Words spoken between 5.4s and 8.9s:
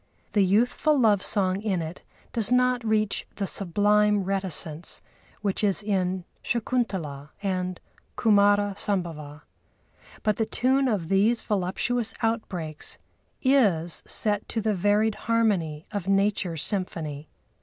which is in Shakuntalâ and Kumâra